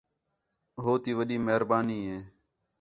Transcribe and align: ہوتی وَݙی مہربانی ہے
ہوتی 0.83 1.11
وَݙی 1.17 1.37
مہربانی 1.45 1.99
ہے 2.09 2.19